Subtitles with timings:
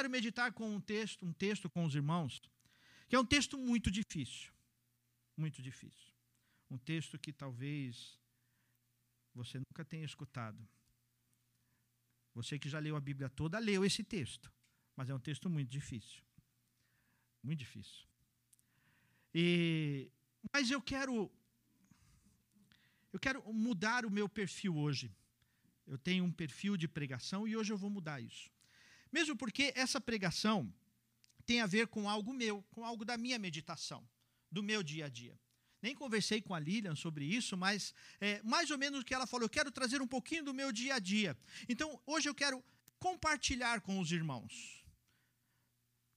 [0.00, 2.40] quero meditar com um texto, um texto com os irmãos,
[3.06, 4.50] que é um texto muito difícil.
[5.36, 6.14] Muito difícil.
[6.70, 8.18] Um texto que talvez
[9.34, 10.66] você nunca tenha escutado.
[12.34, 14.50] Você que já leu a Bíblia toda, leu esse texto.
[14.96, 16.22] Mas é um texto muito difícil.
[17.42, 18.06] Muito difícil.
[19.34, 20.10] E,
[20.50, 21.30] mas eu quero.
[23.12, 25.14] Eu quero mudar o meu perfil hoje.
[25.86, 28.50] Eu tenho um perfil de pregação e hoje eu vou mudar isso.
[29.12, 30.72] Mesmo porque essa pregação
[31.44, 34.06] tem a ver com algo meu, com algo da minha meditação,
[34.50, 35.38] do meu dia a dia.
[35.82, 39.26] Nem conversei com a Lilian sobre isso, mas é, mais ou menos o que ela
[39.26, 41.36] falou, eu quero trazer um pouquinho do meu dia a dia.
[41.68, 42.62] Então, hoje eu quero
[42.98, 44.79] compartilhar com os irmãos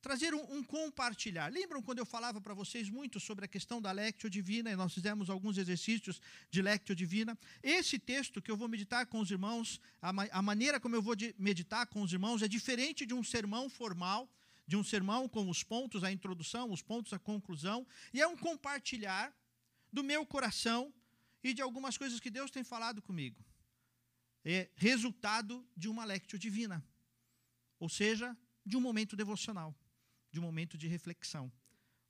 [0.04, 1.50] trazer um, um, compartilhar.
[1.50, 4.94] Lembram quando eu falava para vocês muito sobre a questão da Lectio Divina e nós
[4.94, 6.22] fizemos alguns exercícios
[6.52, 7.40] de Lectio Divina?
[7.64, 11.16] Esse texto que eu vou meditar com os irmãos, a, a maneira como eu vou
[11.38, 14.30] meditar com os irmãos é diferente de um sermão formal,
[14.68, 18.36] de um sermão com os pontos, a introdução, os pontos, a conclusão, e é um
[18.36, 19.34] compartilhar
[19.90, 20.94] do meu coração
[21.42, 23.42] e de algumas coisas que Deus tem falado comigo.
[24.44, 26.86] É resultado de uma Lectio Divina,
[27.80, 29.74] ou seja, de um momento devocional
[30.34, 31.50] de um momento de reflexão,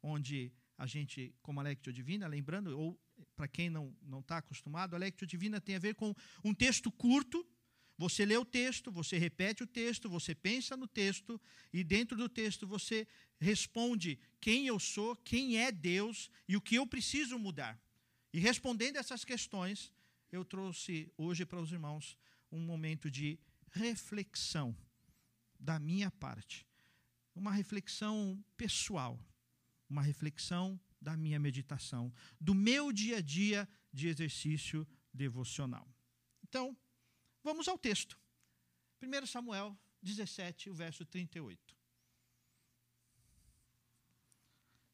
[0.02, 3.00] onde a gente, como a Lectio Divina, lembrando, ou
[3.36, 7.46] para quem não está acostumado, a Lectio Divina tem a ver com um texto curto,
[7.98, 11.40] você lê o texto, você repete o texto, você pensa no texto,
[11.72, 13.06] e dentro do texto você
[13.40, 17.80] responde quem eu sou, quem é Deus e o que eu preciso mudar.
[18.32, 19.92] E respondendo essas questões,
[20.32, 22.18] eu trouxe hoje para os irmãos
[22.50, 23.38] um momento de
[23.72, 24.76] reflexão
[25.60, 26.66] da minha parte
[27.36, 29.20] uma reflexão pessoal,
[29.90, 35.88] uma reflexão da minha meditação, do meu dia a dia de exercício devocional.
[36.44, 36.76] Então,
[37.44, 38.20] vamos ao texto.
[39.02, 41.78] 1 Samuel 17, o verso 38.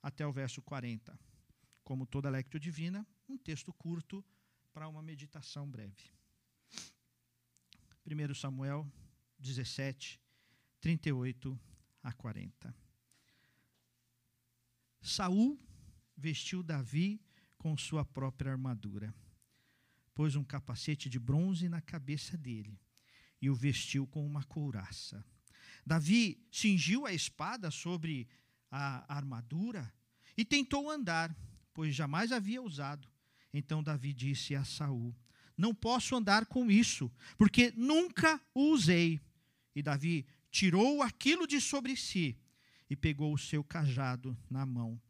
[0.01, 1.19] Até o verso 40.
[1.83, 4.25] Como toda lectio divina, um texto curto
[4.73, 6.11] para uma meditação breve.
[8.05, 8.91] 1 Samuel
[9.37, 10.19] 17,
[10.79, 11.59] 38
[12.03, 12.73] a 40.
[15.01, 15.59] Saul
[16.15, 17.21] vestiu Davi
[17.57, 19.13] com sua própria armadura.
[20.13, 22.79] Pôs um capacete de bronze na cabeça dele
[23.41, 25.23] e o vestiu com uma couraça.
[25.85, 28.27] Davi cingiu a espada sobre
[28.69, 29.91] a armadura
[30.37, 31.35] e tentou andar,
[31.73, 33.07] pois jamais havia usado.
[33.53, 35.15] Então Davi disse a Saul:
[35.57, 39.19] Não posso andar com isso, porque nunca o usei.
[39.75, 42.37] E Davi tirou aquilo de sobre si
[42.89, 45.01] e pegou o seu cajado na mão.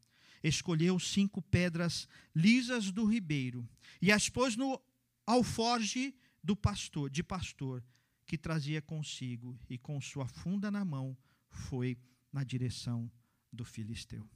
[0.44, 3.67] Escolheu cinco pedras lisas do ribeiro
[4.01, 4.81] e as pôs no
[5.25, 7.83] alforge do pastor, de pastor,
[8.25, 11.17] que trazia consigo, e com sua funda na mão
[11.50, 11.97] foi
[12.31, 13.11] na direção
[13.51, 14.29] do filisteu.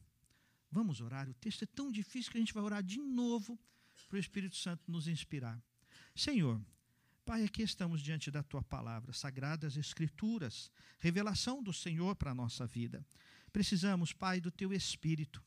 [0.71, 1.29] Vamos orar.
[1.29, 3.59] O texto é tão difícil que a gente vai orar de novo
[4.07, 5.61] para o Espírito Santo nos inspirar.
[6.15, 6.59] Senhor,
[7.25, 10.69] Pai, aqui estamos diante da tua palavra, sagradas escrituras,
[10.99, 13.05] revelação do Senhor para a nossa vida.
[13.51, 15.41] Precisamos, Pai, do teu espírito.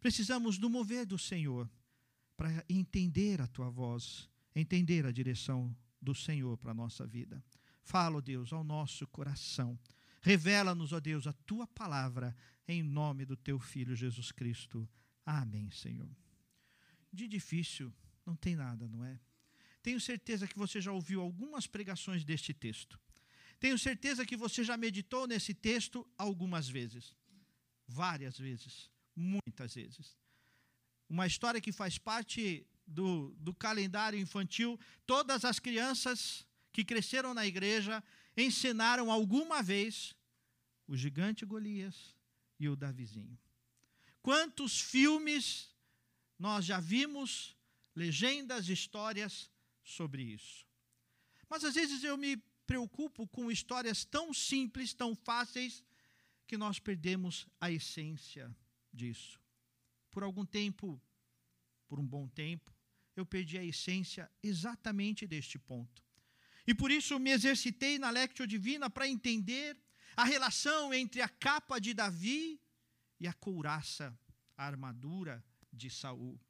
[0.00, 1.70] Precisamos do mover do Senhor
[2.36, 7.44] para entender a tua voz, entender a direção do Senhor para a nossa vida.
[7.84, 9.78] Fala, ó Deus, ao nosso coração.
[10.22, 12.34] Revela-nos, ó Deus, a tua palavra,
[12.66, 14.88] em nome do teu Filho Jesus Cristo.
[15.24, 16.10] Amém, Senhor.
[17.12, 17.92] De difícil
[18.26, 19.20] não tem nada, não é?
[19.82, 22.98] Tenho certeza que você já ouviu algumas pregações deste texto.
[23.58, 27.14] Tenho certeza que você já meditou nesse texto algumas vezes.
[27.86, 28.90] Várias vezes.
[29.14, 30.16] Muitas vezes.
[31.08, 34.78] Uma história que faz parte do, do calendário infantil.
[35.06, 38.02] Todas as crianças que cresceram na igreja
[38.36, 40.14] ensinaram alguma vez
[40.86, 42.14] o gigante Golias
[42.58, 43.38] e o Davizinho.
[44.22, 45.70] Quantos filmes
[46.38, 47.56] nós já vimos,
[47.94, 49.50] legendas, histórias
[49.90, 50.66] sobre isso.
[51.48, 55.84] Mas às vezes eu me preocupo com histórias tão simples, tão fáceis,
[56.46, 58.54] que nós perdemos a essência
[58.92, 59.40] disso.
[60.10, 61.00] Por algum tempo,
[61.86, 62.74] por um bom tempo,
[63.14, 66.02] eu perdi a essência exatamente deste ponto.
[66.66, 69.76] E por isso me exercitei na Lectio Divina para entender
[70.16, 72.60] a relação entre a capa de Davi
[73.18, 74.16] e a couraça,
[74.56, 76.40] a armadura de Saul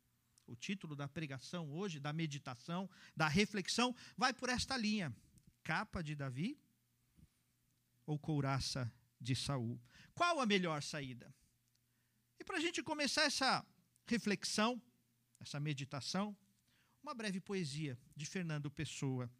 [0.51, 5.15] o título da pregação hoje, da meditação, da reflexão, vai por esta linha:
[5.63, 6.59] capa de Davi
[8.05, 9.81] ou couraça de Saul?
[10.13, 11.33] Qual a melhor saída?
[12.39, 13.65] E para a gente começar essa
[14.07, 14.83] reflexão,
[15.39, 16.37] essa meditação,
[17.01, 19.31] uma breve poesia de Fernando Pessoa,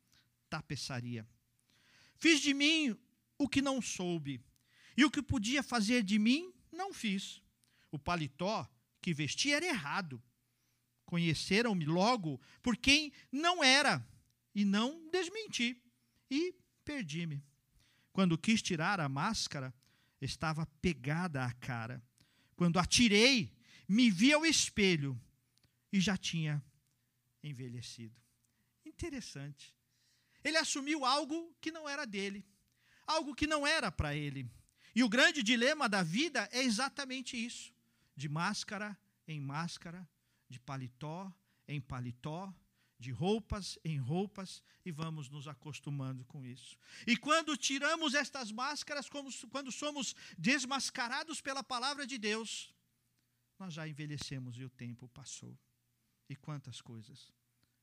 [0.49, 1.29] Tapeçaria.
[2.19, 2.97] Fiz de mim
[3.37, 4.41] o que não soube,
[4.97, 7.43] E o que podia fazer de mim, não fiz.
[7.91, 8.69] O paletó
[9.01, 10.23] que vesti era errado.
[11.11, 14.07] Conheceram-me logo por quem não era,
[14.55, 15.77] e não desmenti.
[16.31, 16.55] E
[16.85, 17.45] perdi-me.
[18.13, 19.75] Quando quis tirar a máscara,
[20.21, 22.01] estava pegada à cara.
[22.55, 23.53] Quando atirei,
[23.89, 25.21] me vi ao espelho
[25.93, 26.65] e já tinha
[27.43, 28.15] envelhecido.
[28.87, 29.75] Interessante.
[30.45, 32.47] Ele assumiu algo que não era dele,
[33.05, 34.49] algo que não era para ele.
[34.95, 37.75] E o grande dilema da vida é exatamente isso:
[38.15, 38.97] de máscara
[39.27, 40.09] em máscara,
[40.51, 41.33] de paletó
[41.67, 42.53] em paletó,
[42.99, 46.77] de roupas em roupas, e vamos nos acostumando com isso.
[47.07, 52.75] E quando tiramos estas máscaras, como, quando somos desmascarados pela palavra de Deus,
[53.59, 55.57] nós já envelhecemos e o tempo passou.
[56.29, 57.33] E quantas coisas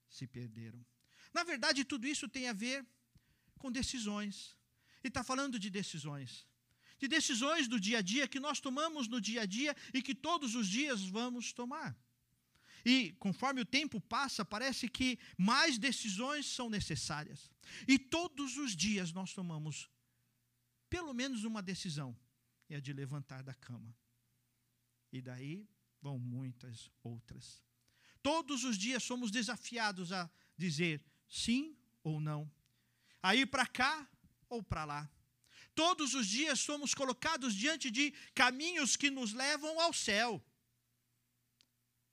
[0.09, 0.85] se perderam.
[1.33, 2.85] Na verdade, tudo isso tem a ver
[3.57, 4.55] com decisões.
[5.03, 6.45] E está falando de decisões.
[6.99, 10.15] De decisões do dia a dia que nós tomamos no dia a dia e que
[10.15, 11.95] todos os dias vamos tomar.
[12.87, 17.51] E conforme o tempo passa, parece que mais decisões são necessárias.
[17.85, 19.89] E todos os dias nós tomamos
[20.89, 22.17] pelo menos uma decisão,
[22.69, 23.93] é a de levantar da cama.
[25.11, 25.67] E daí
[26.01, 27.61] vão muitas outras.
[28.23, 32.49] Todos os dias somos desafiados a dizer sim ou não,
[33.21, 34.09] a ir para cá
[34.47, 35.11] ou para lá.
[35.75, 40.41] Todos os dias somos colocados diante de caminhos que nos levam ao céu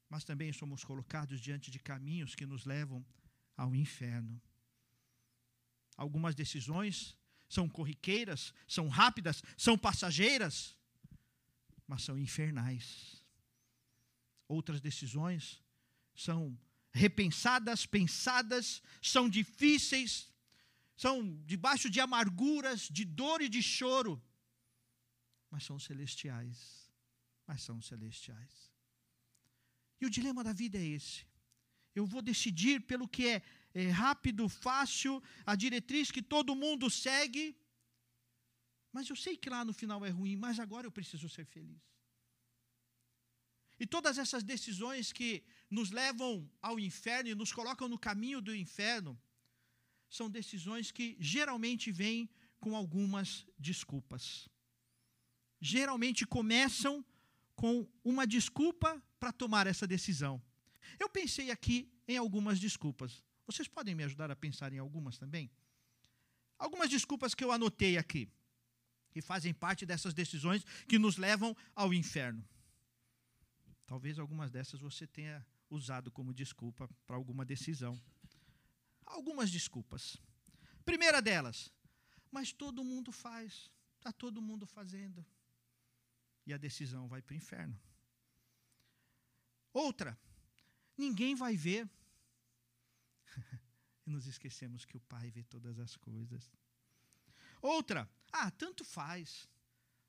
[0.08, 3.04] mas também somos colocados diante de caminhos que nos levam
[3.56, 4.40] ao inferno.
[5.96, 7.16] Algumas decisões
[7.48, 10.76] são corriqueiras, são rápidas, são passageiras,
[11.86, 13.22] mas são infernais.
[14.48, 15.62] Outras decisões
[16.14, 16.58] são
[16.92, 20.32] repensadas, pensadas, são difíceis,
[20.96, 24.22] são debaixo de amarguras, de dor e de choro,
[25.50, 26.84] mas são celestiais.
[27.46, 28.63] Mas são celestiais.
[30.04, 31.24] E o dilema da vida é esse.
[31.94, 33.42] Eu vou decidir pelo que é,
[33.72, 37.56] é rápido, fácil, a diretriz que todo mundo segue,
[38.92, 41.82] mas eu sei que lá no final é ruim, mas agora eu preciso ser feliz.
[43.80, 48.54] E todas essas decisões que nos levam ao inferno e nos colocam no caminho do
[48.54, 49.18] inferno,
[50.10, 52.28] são decisões que geralmente vêm
[52.60, 54.50] com algumas desculpas.
[55.62, 57.02] Geralmente começam
[57.54, 60.42] com uma desculpa para tomar essa decisão.
[60.98, 63.22] Eu pensei aqui em algumas desculpas.
[63.46, 65.50] Vocês podem me ajudar a pensar em algumas também?
[66.58, 68.28] Algumas desculpas que eu anotei aqui,
[69.10, 72.44] que fazem parte dessas decisões que nos levam ao inferno.
[73.86, 78.00] Talvez algumas dessas você tenha usado como desculpa para alguma decisão.
[79.04, 80.16] Algumas desculpas.
[80.84, 81.72] Primeira delas,
[82.30, 85.24] mas todo mundo faz, está todo mundo fazendo
[86.46, 87.78] e a decisão vai para o inferno.
[89.72, 90.18] Outra,
[90.96, 91.88] ninguém vai ver.
[94.06, 96.50] e nos esquecemos que o Pai vê todas as coisas.
[97.60, 99.48] Outra, ah, tanto faz.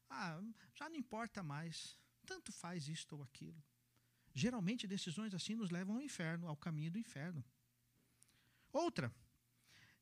[0.10, 0.42] Ah,
[0.74, 1.98] já não importa mais.
[2.26, 3.62] Tanto faz isto ou aquilo.
[4.34, 7.44] Geralmente decisões assim nos levam ao inferno, ao caminho do inferno.
[8.72, 9.14] Outra,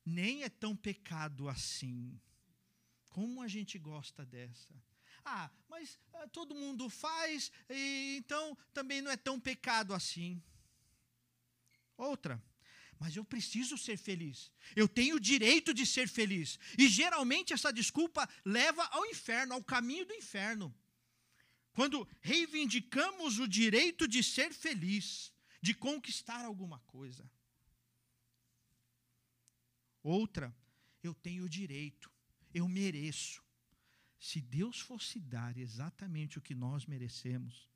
[0.04, 2.20] nem é tão pecado assim.
[3.08, 4.74] Como a gente gosta dessa?
[5.24, 10.42] Ah, mas ah, todo mundo faz, e, então também não é tão pecado assim.
[11.96, 12.42] Outra,
[12.98, 14.50] mas eu preciso ser feliz.
[14.74, 16.58] Eu tenho o direito de ser feliz.
[16.78, 20.74] E geralmente essa desculpa leva ao inferno, ao caminho do inferno.
[21.74, 27.30] Quando reivindicamos o direito de ser feliz, de conquistar alguma coisa.
[30.02, 30.54] Outra,
[31.02, 32.10] eu tenho o direito,
[32.54, 33.43] eu mereço.
[34.24, 37.68] Se Deus fosse dar exatamente o que nós merecemos,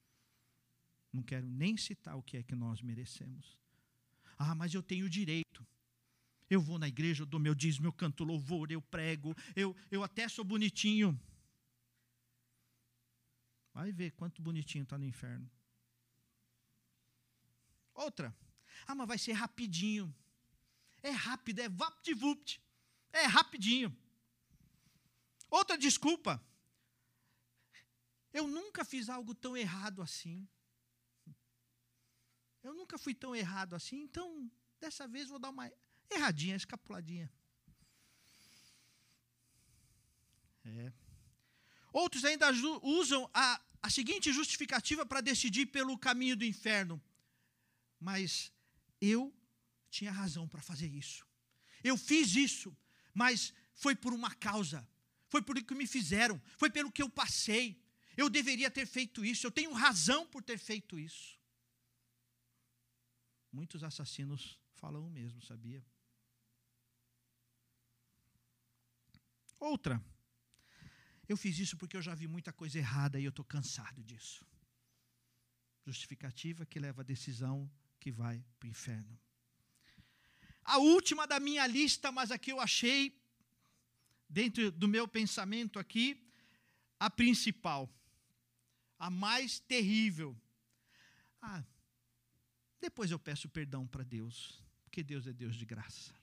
[1.12, 3.58] não quero nem citar o que é que nós merecemos.
[4.38, 5.66] Ah, mas eu tenho direito.
[6.48, 10.02] Eu vou na igreja, eu dou meu dízimo, eu canto louvor, eu prego, eu, eu
[10.02, 11.20] até sou bonitinho.
[13.74, 15.50] Vai ver quanto bonitinho está no inferno.
[17.92, 18.34] Outra.
[18.86, 20.14] Ah, mas vai ser rapidinho.
[21.02, 22.58] É rápido, é vapt-vupt.
[23.12, 23.94] É rapidinho.
[25.50, 26.42] Outra desculpa.
[28.32, 30.46] Eu nunca fiz algo tão errado assim.
[32.62, 34.50] Eu nunca fui tão errado assim, então
[34.80, 35.70] dessa vez vou dar uma
[36.10, 37.32] erradinha, escapuladinha.
[40.64, 40.92] É.
[41.92, 42.50] Outros ainda
[42.82, 47.02] usam a, a seguinte justificativa para decidir pelo caminho do inferno.
[47.98, 48.52] Mas
[49.00, 49.34] eu
[49.90, 51.26] tinha razão para fazer isso.
[51.82, 52.76] Eu fiz isso,
[53.14, 54.86] mas foi por uma causa
[55.28, 57.80] foi por o que me fizeram, foi pelo que eu passei.
[58.16, 61.38] Eu deveria ter feito isso, eu tenho razão por ter feito isso.
[63.52, 65.85] Muitos assassinos falam o mesmo, sabia?
[69.58, 70.02] Outra,
[71.28, 74.47] eu fiz isso porque eu já vi muita coisa errada e eu estou cansado disso.
[75.87, 79.18] Justificativa que leva a decisão que vai para o inferno.
[80.62, 83.17] A última da minha lista, mas aqui eu achei,
[84.28, 86.23] dentro do meu pensamento aqui,
[86.99, 87.88] a principal,
[88.99, 90.37] a mais terrível.
[91.40, 91.64] Ah,
[92.80, 96.14] depois eu peço perdão para Deus, porque Deus é Deus de graça.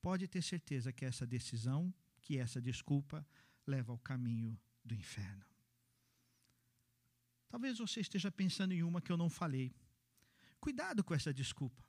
[0.00, 3.26] Pode ter certeza que essa decisão, que essa desculpa,
[3.66, 5.44] leva ao caminho do inferno.
[7.48, 9.74] Talvez você esteja pensando em uma que eu não falei.
[10.58, 11.84] Cuidado com essa desculpa.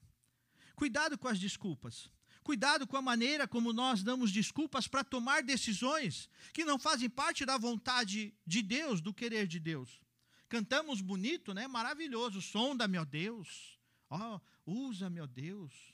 [0.75, 2.11] Cuidado com as desculpas.
[2.43, 7.45] Cuidado com a maneira como nós damos desculpas para tomar decisões que não fazem parte
[7.45, 10.01] da vontade de Deus, do querer de Deus.
[10.49, 11.67] Cantamos bonito, né?
[11.67, 12.41] Maravilhoso.
[12.41, 13.79] Sonda, meu Deus.
[14.09, 15.93] Ó, oh, usa, meu Deus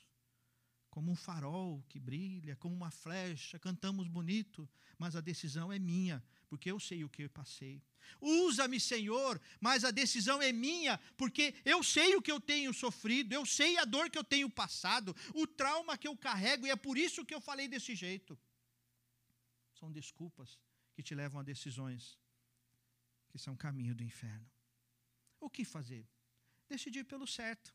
[0.90, 6.22] como um farol que brilha, como uma flecha, cantamos bonito, mas a decisão é minha,
[6.50, 7.80] porque eu sei o que eu passei.
[8.20, 13.32] Usa-me, Senhor, mas a decisão é minha, porque eu sei o que eu tenho sofrido,
[13.32, 16.76] eu sei a dor que eu tenho passado, o trauma que eu carrego, e é
[16.76, 18.36] por isso que eu falei desse jeito.
[19.78, 20.58] São desculpas
[20.92, 22.18] que te levam a decisões
[23.28, 24.50] que são caminho do inferno.
[25.38, 26.04] O que fazer?
[26.68, 27.72] Decidir pelo certo.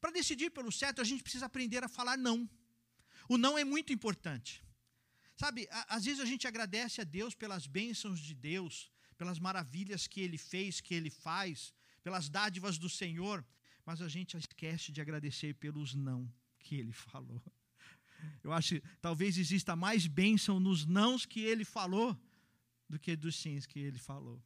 [0.00, 2.48] Para decidir pelo certo, a gente precisa aprender a falar não.
[3.28, 4.64] O não é muito importante.
[5.40, 10.20] Sabe, às vezes a gente agradece a Deus pelas bênçãos de Deus, pelas maravilhas que
[10.20, 13.42] Ele fez, que Ele faz, pelas dádivas do Senhor,
[13.86, 17.42] mas a gente esquece de agradecer pelos não que Ele falou.
[18.44, 22.14] Eu acho que talvez exista mais bênção nos nãos que Ele falou
[22.86, 24.44] do que dos sims que Ele falou.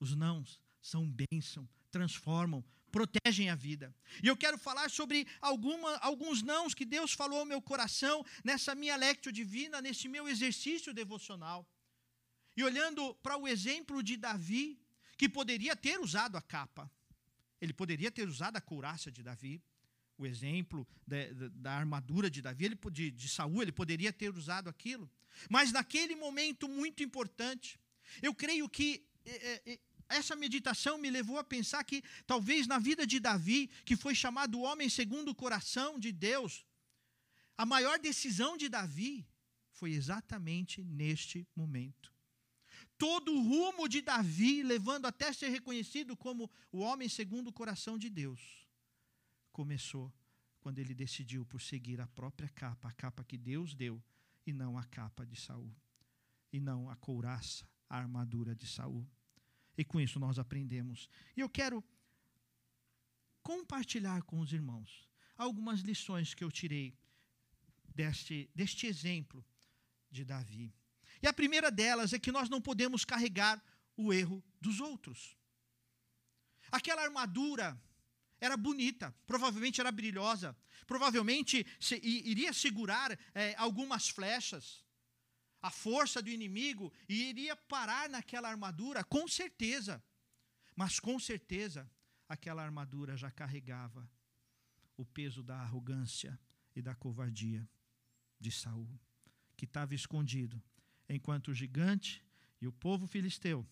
[0.00, 3.92] Os nãos são bênção, transformam, protegem a vida.
[4.22, 8.74] E eu quero falar sobre alguma, alguns nãos que Deus falou ao meu coração nessa
[8.74, 11.66] minha lectio divina, nesse meu exercício devocional.
[12.56, 14.78] E olhando para o exemplo de Davi,
[15.16, 16.90] que poderia ter usado a capa,
[17.60, 19.62] ele poderia ter usado a couraça de Davi,
[20.18, 21.16] o exemplo da,
[21.54, 25.10] da, armadura de Davi, ele, de, de Saul, ele poderia ter usado aquilo.
[25.48, 27.80] Mas naquele momento muito importante,
[28.20, 29.78] eu creio que é, é,
[30.14, 34.60] essa meditação me levou a pensar que talvez na vida de Davi, que foi chamado
[34.60, 36.64] homem segundo o coração de Deus,
[37.56, 39.26] a maior decisão de Davi
[39.70, 42.12] foi exatamente neste momento.
[42.96, 47.98] Todo o rumo de Davi, levando até ser reconhecido como o homem segundo o coração
[47.98, 48.40] de Deus,
[49.52, 50.12] começou
[50.60, 54.02] quando ele decidiu por seguir a própria capa, a capa que Deus deu,
[54.46, 55.74] e não a capa de Saul,
[56.52, 59.06] e não a couraça, a armadura de Saul.
[59.76, 61.08] E com isso nós aprendemos.
[61.36, 61.82] E eu quero
[63.42, 66.96] compartilhar com os irmãos algumas lições que eu tirei
[67.94, 69.44] deste, deste exemplo
[70.10, 70.72] de Davi.
[71.22, 73.62] E a primeira delas é que nós não podemos carregar
[73.96, 75.36] o erro dos outros.
[76.70, 77.80] Aquela armadura
[78.40, 84.81] era bonita, provavelmente era brilhosa, provavelmente se, iria segurar é, algumas flechas
[85.62, 90.02] a força do inimigo e iria parar naquela armadura, com certeza.
[90.74, 91.88] Mas com certeza,
[92.28, 94.10] aquela armadura já carregava
[94.96, 96.38] o peso da arrogância
[96.74, 97.68] e da covardia
[98.40, 99.00] de Saul,
[99.56, 100.60] que estava escondido,
[101.08, 102.24] enquanto o gigante
[102.60, 103.66] e o povo filisteu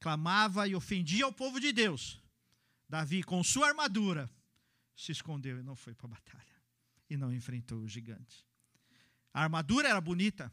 [0.00, 2.20] clamava e ofendia o povo de Deus.
[2.88, 4.28] Davi, com sua armadura,
[4.96, 6.56] se escondeu e não foi para a batalha
[7.08, 8.46] e não enfrentou o gigante.
[9.32, 10.50] A armadura era bonita,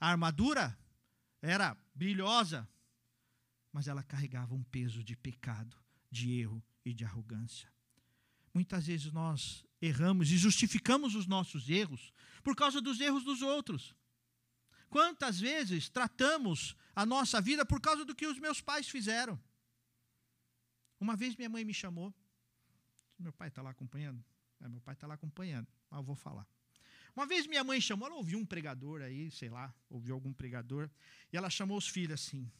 [0.00, 0.76] a armadura
[1.42, 2.68] era brilhosa,
[3.72, 5.76] mas ela carregava um peso de pecado,
[6.10, 7.70] de erro e de arrogância.
[8.52, 13.94] Muitas vezes nós erramos e justificamos os nossos erros por causa dos erros dos outros.
[14.88, 19.40] Quantas vezes tratamos a nossa vida por causa do que os meus pais fizeram?
[20.98, 22.12] Uma vez minha mãe me chamou.
[23.18, 24.24] Meu pai está lá acompanhando?
[24.60, 26.46] É, meu pai está lá acompanhando, mas eu vou falar.
[27.14, 30.88] Uma vez minha mãe chamou, ela ouviu um pregador aí, sei lá, ouviu algum pregador,
[31.32, 32.50] e ela chamou os filhos assim.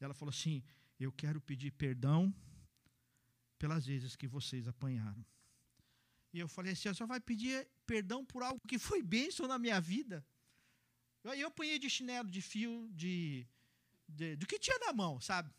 [0.00, 0.62] E ela falou assim:
[0.98, 2.34] Eu quero pedir perdão
[3.58, 5.24] pelas vezes que vocês apanharam.
[6.32, 9.80] E eu falei assim: Você vai pedir perdão por algo que foi bênção na minha
[9.80, 10.24] vida?
[11.24, 13.46] Aí eu apanhei de chinelo, de fio, de,
[14.08, 15.52] de, do que tinha na mão, sabe?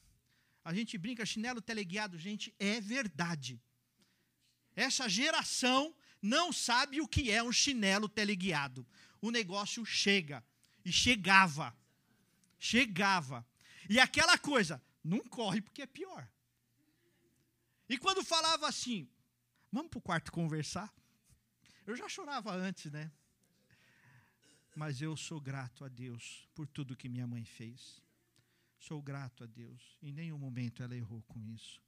[0.63, 3.61] A gente brinca, chinelo teleguiado, gente, é verdade.
[4.75, 8.85] Essa geração não sabe o que é um chinelo teleguiado.
[9.21, 10.43] O negócio chega
[10.85, 11.75] E chegava.
[12.57, 13.45] Chegava.
[13.89, 16.27] E aquela coisa, não corre porque é pior.
[17.87, 19.09] E quando falava assim,
[19.71, 20.93] vamos para o quarto conversar?
[21.87, 23.11] Eu já chorava antes, né?
[24.75, 28.01] Mas eu sou grato a Deus por tudo que minha mãe fez.
[28.77, 29.97] Sou grato a Deus.
[30.01, 31.81] Em nenhum momento ela errou com isso.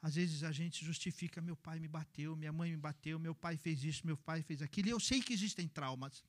[0.00, 3.56] Às vezes a gente justifica: meu pai me bateu, minha mãe me bateu, meu pai
[3.56, 4.88] fez isso, meu pai fez aquilo.
[4.88, 6.22] E eu sei que existem traumas.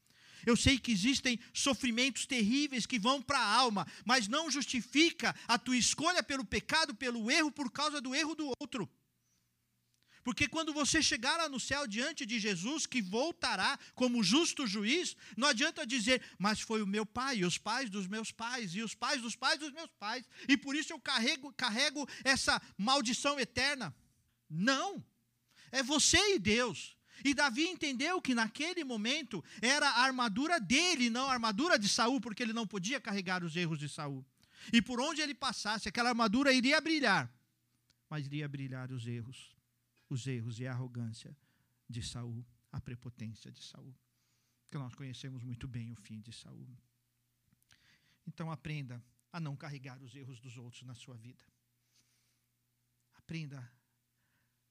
[0.45, 5.57] Eu sei que existem sofrimentos terríveis que vão para a alma, mas não justifica a
[5.57, 8.89] tua escolha pelo pecado, pelo erro, por causa do erro do outro.
[10.23, 15.15] Porque quando você chegar lá no céu diante de Jesus, que voltará como justo juiz,
[15.37, 18.81] não adianta dizer, mas foi o meu pai, e os pais dos meus pais, e
[18.81, 23.39] os pais dos pais dos meus pais, e por isso eu carrego, carrego essa maldição
[23.39, 23.95] eterna.
[24.49, 25.03] Não.
[25.71, 26.97] É você e Deus.
[27.23, 32.19] E Davi entendeu que naquele momento era a armadura dele, não a armadura de Saul,
[32.19, 34.25] porque ele não podia carregar os erros de Saul.
[34.71, 37.31] E por onde ele passasse, aquela armadura iria brilhar,
[38.09, 39.58] mas iria brilhar os erros
[40.09, 41.35] os erros e a arrogância
[41.87, 43.95] de Saul, a prepotência de Saul.
[44.69, 46.67] Que nós conhecemos muito bem o fim de Saul.
[48.27, 51.43] Então aprenda a não carregar os erros dos outros na sua vida.
[53.13, 53.71] Aprenda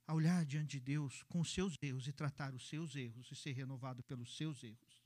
[0.07, 3.37] a olhar diante de Deus com os seus erros e tratar os seus erros e
[3.37, 5.03] ser renovado pelos seus erros.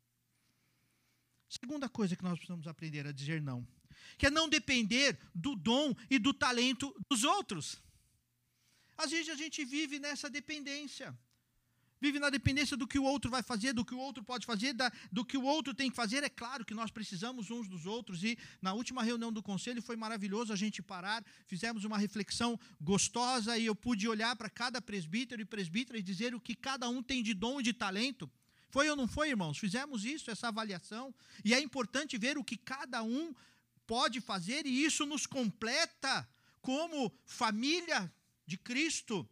[1.49, 3.67] Segunda coisa que nós precisamos aprender a dizer não,
[4.17, 7.83] que é não depender do dom e do talento dos outros.
[8.97, 11.17] Às vezes a gente vive nessa dependência.
[12.01, 14.73] Vive na dependência do que o outro vai fazer, do que o outro pode fazer,
[14.73, 16.25] da, do que o outro tem que fazer.
[16.25, 18.25] É claro que nós precisamos uns dos outros.
[18.25, 23.57] E na última reunião do conselho foi maravilhoso a gente parar, fizemos uma reflexão gostosa
[23.57, 27.05] e eu pude olhar para cada presbítero e presbítera e dizer o que cada um
[27.05, 28.29] tem de dom e de talento.
[28.69, 29.57] Foi ou não foi, irmãos?
[29.57, 31.15] Fizemos isso, essa avaliação.
[31.45, 33.33] E é importante ver o que cada um
[33.87, 36.29] pode fazer e isso nos completa
[36.61, 38.13] como família
[38.47, 39.29] de Cristo.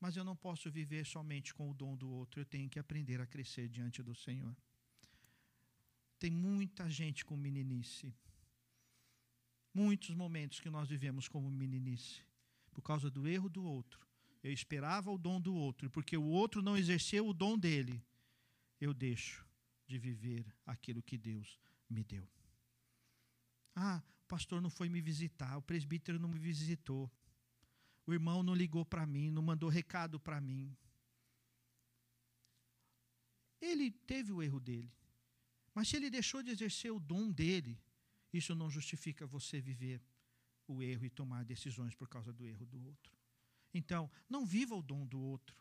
[0.00, 3.20] Mas eu não posso viver somente com o dom do outro, eu tenho que aprender
[3.20, 4.54] a crescer diante do Senhor.
[6.18, 8.14] Tem muita gente com meninice.
[9.72, 12.22] Muitos momentos que nós vivemos como meninice,
[12.72, 14.06] por causa do erro do outro.
[14.42, 18.02] Eu esperava o dom do outro, porque o outro não exerceu o dom dele,
[18.80, 19.46] eu deixo
[19.86, 22.26] de viver aquilo que Deus me deu.
[23.74, 27.12] Ah, o pastor não foi me visitar, o presbítero não me visitou
[28.06, 30.76] o irmão não ligou para mim, não mandou recado para mim.
[33.60, 34.92] Ele teve o erro dele.
[35.74, 37.78] Mas se ele deixou de exercer o dom dele,
[38.32, 40.00] isso não justifica você viver
[40.66, 43.12] o erro e tomar decisões por causa do erro do outro.
[43.74, 45.56] Então, não viva o dom do outro.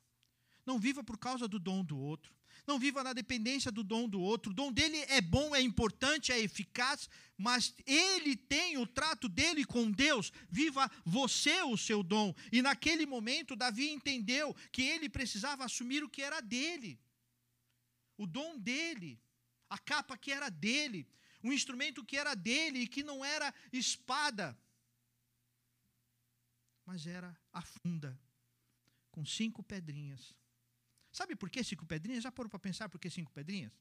[0.66, 2.34] Não viva por causa do dom do outro.
[2.66, 4.52] Não viva na dependência do dom do outro.
[4.52, 9.64] O dom dele é bom, é importante, é eficaz, mas ele tem o trato dele
[9.64, 10.32] com Deus.
[10.50, 12.34] Viva você o seu dom.
[12.52, 17.00] E naquele momento, Davi entendeu que ele precisava assumir o que era dele.
[18.18, 19.22] O dom dele,
[19.70, 21.08] a capa que era dele,
[21.44, 24.58] o instrumento que era dele e que não era espada,
[26.84, 28.20] mas era a funda,
[29.12, 30.34] com cinco pedrinhas
[31.16, 32.24] Sabe por que cinco pedrinhas?
[32.24, 33.72] Já foram para pensar por que cinco pedrinhas?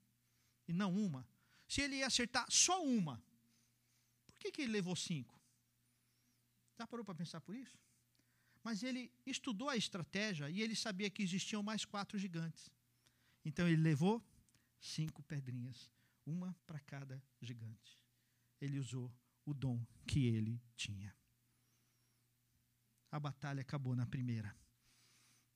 [0.68, 1.26] E não uma?
[1.66, 3.20] Se ele ia acertar só uma,
[4.24, 5.34] por que, que ele levou cinco?
[6.78, 7.76] Já parou para pensar por isso?
[8.62, 12.70] Mas ele estudou a estratégia e ele sabia que existiam mais quatro gigantes.
[13.44, 14.24] Então ele levou
[14.78, 15.90] cinco pedrinhas,
[16.24, 17.98] uma para cada gigante.
[18.60, 19.12] Ele usou
[19.44, 21.12] o dom que ele tinha.
[23.10, 24.56] A batalha acabou na primeira.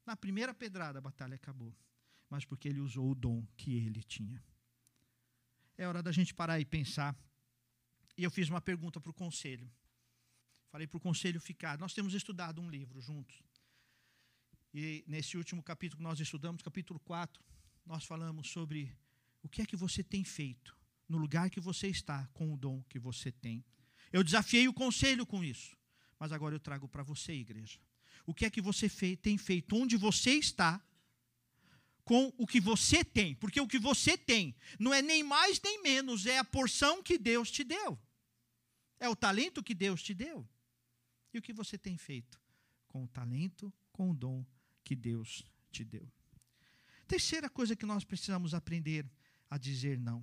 [0.09, 1.77] Na primeira pedrada a batalha acabou,
[2.31, 4.43] mas porque ele usou o dom que ele tinha.
[5.77, 7.15] É hora da gente parar e pensar.
[8.17, 9.71] E eu fiz uma pergunta para o conselho.
[10.71, 11.77] Falei para o conselho ficar.
[11.77, 13.43] Nós temos estudado um livro juntos.
[14.73, 17.45] E nesse último capítulo que nós estudamos, capítulo 4,
[17.85, 18.97] nós falamos sobre
[19.43, 20.75] o que é que você tem feito
[21.07, 23.63] no lugar que você está com o dom que você tem.
[24.11, 25.77] Eu desafiei o conselho com isso,
[26.19, 27.79] mas agora eu trago para você, igreja
[28.29, 30.85] o que é que você tem feito, onde você está,
[32.05, 33.35] com o que você tem.
[33.35, 37.17] Porque o que você tem não é nem mais nem menos, é a porção que
[37.17, 37.99] Deus te deu.
[39.01, 40.47] É o talento que Deus te deu.
[41.33, 42.39] E o que você tem feito
[42.87, 44.45] com o talento, com o dom
[44.85, 46.07] que Deus te deu.
[47.07, 49.11] Terceira coisa que nós precisamos aprender
[49.49, 50.23] a dizer não.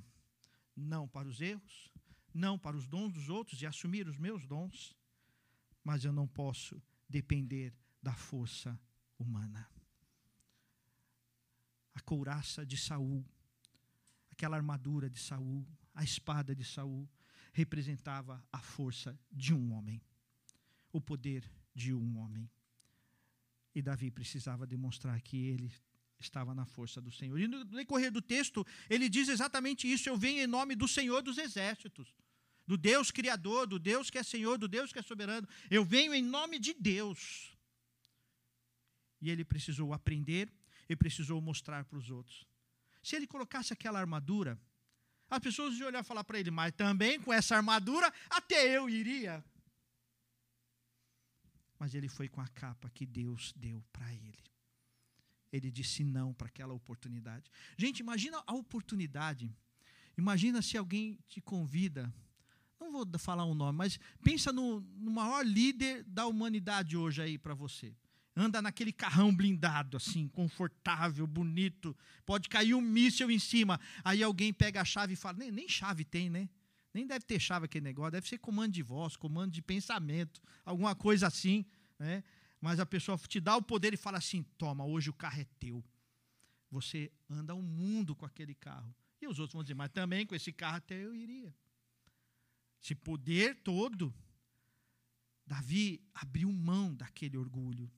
[0.75, 1.91] Não para os erros,
[2.31, 4.95] não para os dons dos outros e assumir os meus dons,
[5.83, 7.73] mas eu não posso depender
[8.05, 8.79] da força
[9.17, 9.67] humana.
[11.95, 13.25] A couraça de Saul,
[14.29, 17.09] aquela armadura de Saul, a espada de Saul,
[17.51, 19.99] representava a força de um homem,
[20.93, 22.47] o poder de um homem.
[23.73, 25.73] E Davi precisava demonstrar que ele
[26.19, 27.39] estava na força do Senhor.
[27.39, 31.23] E no decorrer do texto, ele diz exatamente isso: Eu venho em nome do Senhor
[31.23, 32.13] dos exércitos,
[32.67, 35.49] do Deus Criador, do Deus que é Senhor, do Deus que é soberano.
[35.71, 37.54] Eu venho em nome de Deus.
[39.25, 40.53] E ele precisou aprender
[40.87, 42.45] e precisou mostrar para os outros.
[43.01, 44.55] Se ele colocasse aquela armadura,
[45.27, 48.87] as pessoas iam olhar e falar para ele, mas também com essa armadura, até eu
[48.87, 49.43] iria.
[51.79, 54.45] Mas ele foi com a capa que Deus deu para ele.
[55.51, 57.49] Ele disse não para aquela oportunidade.
[57.75, 59.51] Gente, imagina a oportunidade.
[60.15, 62.13] Imagina se alguém te convida.
[62.79, 67.39] Não vou falar um nome, mas pensa no, no maior líder da humanidade hoje aí
[67.39, 67.95] para você
[68.35, 71.95] anda naquele carrão blindado, assim, confortável, bonito,
[72.25, 73.79] pode cair um míssil em cima.
[74.03, 76.49] Aí alguém pega a chave e fala: nem, nem chave tem, né?
[76.93, 80.95] Nem deve ter chave aquele negócio, deve ser comando de voz, comando de pensamento, alguma
[80.95, 81.65] coisa assim,
[81.97, 82.23] né?
[82.59, 85.45] Mas a pessoa te dá o poder e fala assim: toma, hoje o carro é
[85.59, 85.83] teu.
[86.71, 88.93] Você anda o um mundo com aquele carro.
[89.21, 91.55] E os outros vão dizer: mas também com esse carro até eu iria.
[92.83, 94.13] Esse poder todo.
[95.47, 97.91] Davi abriu mão daquele orgulho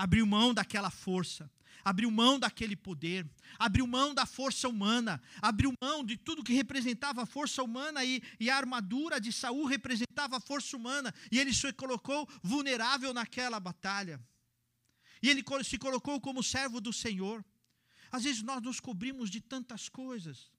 [0.00, 1.50] abriu mão daquela força,
[1.84, 7.24] abriu mão daquele poder, abriu mão da força humana, abriu mão de tudo que representava
[7.24, 11.52] a força humana e, e a armadura de Saul representava a força humana, e ele
[11.52, 14.18] se colocou vulnerável naquela batalha.
[15.22, 17.44] E ele se colocou como servo do Senhor.
[18.10, 20.50] Às vezes nós nos cobrimos de tantas coisas.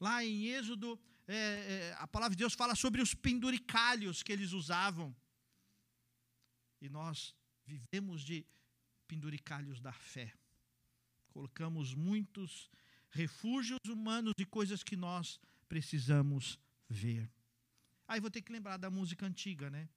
[0.00, 4.52] Lá em Êxodo, é, é, a palavra de Deus fala sobre os penduricalhos que eles
[4.52, 5.14] usavam.
[6.80, 7.34] E nós
[7.66, 8.46] vivemos de
[9.06, 10.32] penduricalhos da fé.
[11.28, 12.70] Colocamos muitos
[13.10, 17.30] refúgios humanos de coisas que nós precisamos ver.
[18.08, 19.88] Aí vou ter que lembrar da música antiga, né?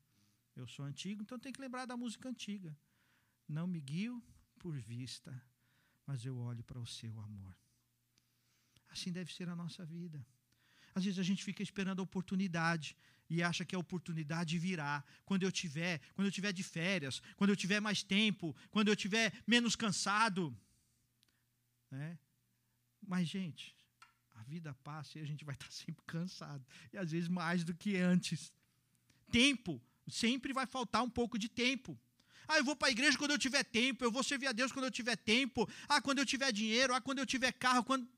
[0.56, 2.78] Eu sou antigo, então tenho que lembrar da música antiga.
[3.48, 4.22] Não me guio
[4.58, 5.42] por vista,
[6.06, 7.56] mas eu olho para o seu amor.
[8.90, 10.26] Assim deve ser a nossa vida.
[10.94, 12.98] Às vezes a gente fica esperando a oportunidade
[13.30, 17.52] e acha que a oportunidade virá quando eu tiver, quando eu tiver de férias, quando
[17.52, 20.56] eu tiver mais tempo, quando eu tiver menos cansado.
[21.92, 22.18] Né?
[23.06, 23.76] Mas, gente,
[24.36, 26.65] a vida passa e a gente vai estar sempre cansado.
[26.92, 28.52] E às vezes mais do que antes.
[29.32, 32.00] Tempo, sempre vai faltar um pouco de tempo.
[32.48, 34.72] Ah, eu vou para a igreja quando eu tiver tempo, eu vou servir a Deus
[34.72, 35.70] quando eu tiver tempo.
[35.88, 38.10] Ah, quando eu tiver dinheiro, ah, quando eu tiver carro, quando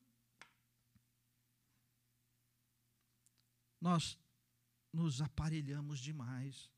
[3.81, 4.17] Nós
[4.91, 6.69] nos aparelhamos demais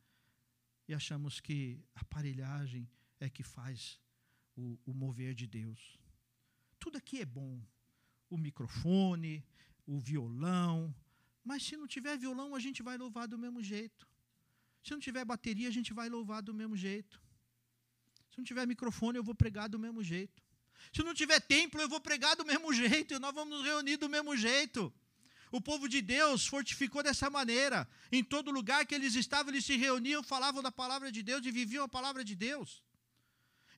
[0.87, 3.99] e achamos que aparelhagem é que faz
[4.55, 5.97] o, o mover de Deus.
[6.79, 7.61] Tudo aqui é bom.
[8.29, 9.45] O microfone,
[9.85, 10.93] o violão,
[11.43, 14.07] mas se não tiver violão, a gente vai louvar do mesmo jeito.
[14.83, 17.21] Se não tiver bateria, a gente vai louvar do mesmo jeito.
[18.31, 20.41] Se não tiver microfone, eu vou pregar do mesmo jeito.
[20.91, 23.13] Se não tiver templo, eu vou pregar do mesmo jeito.
[23.13, 24.93] E nós vamos nos reunir do mesmo jeito.
[25.57, 27.87] O povo de Deus fortificou dessa maneira.
[28.11, 31.51] Em todo lugar que eles estavam, eles se reuniam, falavam da palavra de Deus e
[31.51, 32.81] viviam a palavra de Deus.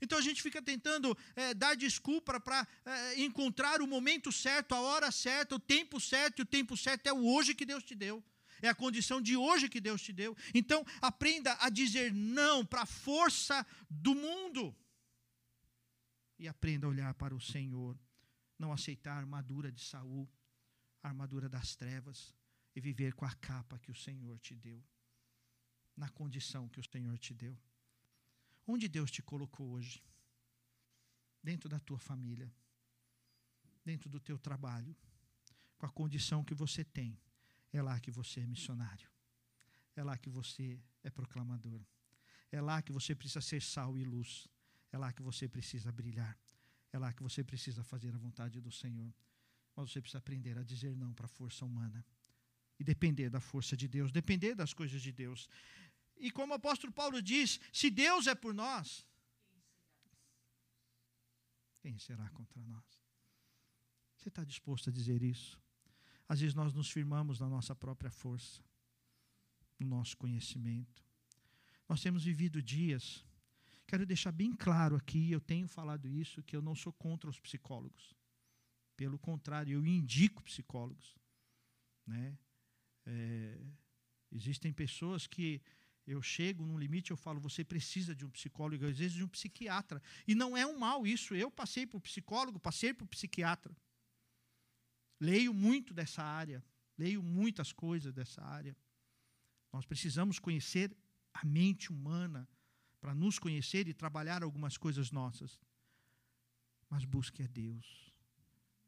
[0.01, 4.79] Então a gente fica tentando é, dar desculpa para é, encontrar o momento certo, a
[4.79, 7.93] hora certa, o tempo certo, e o tempo certo é o hoje que Deus te
[7.93, 8.23] deu.
[8.61, 10.33] É a condição de hoje que Deus te deu.
[10.53, 14.73] Então, aprenda a dizer não para a força do mundo.
[16.39, 17.99] E aprenda a olhar para o Senhor.
[18.57, 20.25] Não aceitar a armadura de Saul
[21.05, 22.33] a armadura das trevas
[22.75, 24.83] e viver com a capa que o Senhor te deu,
[25.95, 27.55] na condição que o Senhor te deu.
[28.65, 30.03] Onde Deus te colocou hoje?
[31.43, 32.51] Dentro da tua família,
[33.83, 34.97] dentro do teu trabalho,
[35.77, 37.15] com a condição que você tem.
[37.71, 39.07] É lá que você é missionário.
[39.95, 41.85] É lá que você é proclamador.
[42.51, 44.47] É lá que você precisa ser sal e luz.
[44.91, 46.35] É lá que você precisa brilhar.
[46.91, 49.13] É lá que você precisa fazer a vontade do Senhor.
[49.75, 52.05] Mas você precisa aprender a dizer não para a força humana.
[52.79, 55.49] E depender da força de Deus, depender das coisas de Deus.
[56.17, 59.05] E como o apóstolo Paulo diz: se Deus é por nós,
[61.79, 62.83] quem será contra nós?
[64.17, 65.61] Você está disposto a dizer isso?
[66.27, 68.63] Às vezes nós nos firmamos na nossa própria força,
[69.79, 71.03] no nosso conhecimento.
[71.87, 73.23] Nós temos vivido dias,
[73.85, 77.39] quero deixar bem claro aqui, eu tenho falado isso, que eu não sou contra os
[77.39, 78.15] psicólogos.
[78.95, 81.15] Pelo contrário, eu indico psicólogos.
[82.05, 82.37] Né?
[83.05, 83.59] É,
[84.31, 85.61] existem pessoas que
[86.07, 89.27] eu chego num limite, eu falo, você precisa de um psicólogo, às vezes de um
[89.27, 90.01] psiquiatra.
[90.27, 91.33] E não é um mal isso.
[91.33, 93.75] Eu passei por psicólogo, passei por psiquiatra.
[95.19, 96.63] leio muito dessa área,
[96.97, 98.77] leio muitas coisas dessa área.
[99.73, 100.95] Nós precisamos conhecer
[101.33, 102.47] a mente humana
[103.01, 105.59] para nos conhecer e trabalhar algumas coisas nossas.
[106.89, 108.04] Mas busque a Deus.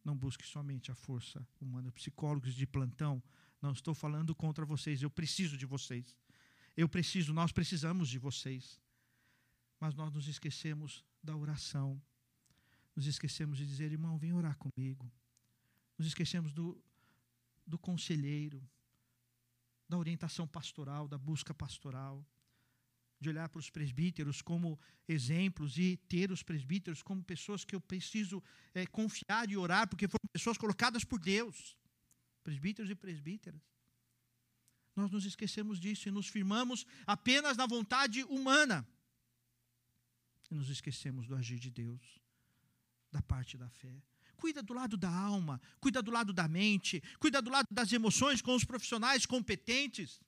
[0.08, 1.92] Não busque somente a força humana.
[1.92, 3.22] Psicólogos de plantão,
[3.62, 6.16] não estou falando contra vocês, eu preciso de vocês.
[6.78, 8.80] Eu preciso, nós precisamos de vocês.
[9.82, 12.02] Mas nós nos esquecemos da oração.
[12.96, 15.12] Nos esquecemos de dizer, irmão, vem orar comigo.
[15.98, 16.82] Nos esquecemos do,
[17.66, 18.66] do conselheiro,
[19.90, 22.26] da orientação pastoral, da busca pastoral,
[23.20, 27.82] de olhar para os presbíteros como exemplos e ter os presbíteros como pessoas que eu
[27.82, 31.76] preciso é, confiar e orar, porque foram pessoas colocadas por Deus,
[32.44, 33.62] presbíteros e presbíteras.
[34.96, 38.88] Nós nos esquecemos disso e nos firmamos apenas na vontade humana.
[40.50, 42.20] E nos esquecemos do agir de Deus,
[43.12, 44.02] da parte da fé.
[44.36, 48.42] Cuida do lado da alma, cuida do lado da mente, cuida do lado das emoções
[48.42, 50.22] com os profissionais competentes,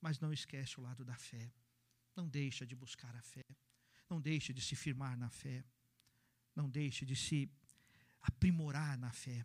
[0.00, 1.52] mas não esquece o lado da fé.
[2.16, 3.44] Não deixa de buscar a fé,
[4.08, 5.64] não deixe de se firmar na fé,
[6.54, 7.50] não deixe de se
[8.20, 9.44] aprimorar na fé.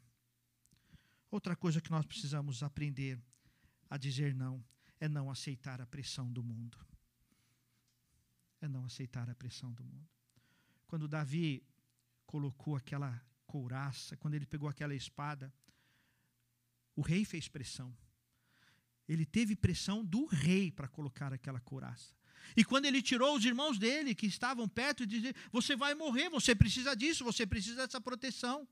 [1.30, 3.20] Outra coisa que nós precisamos aprender
[3.90, 4.64] a dizer não
[5.00, 6.78] é não aceitar a pressão do mundo.
[8.62, 10.10] É não aceitar a pressão do mundo.
[10.88, 11.64] Quando Davi
[12.26, 15.54] colocou aquela couraça, quando ele pegou aquela espada,
[16.96, 17.96] o rei fez pressão.
[19.08, 22.16] Ele teve pressão do rei para colocar aquela couraça.
[22.56, 26.30] E quando ele tirou os irmãos dele que estavam perto e dizia: Você vai morrer,
[26.30, 28.68] você precisa disso, você precisa dessa proteção.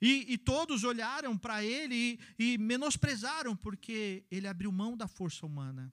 [0.00, 5.46] E, e todos olharam para ele e, e menosprezaram, porque ele abriu mão da força
[5.46, 5.92] humana.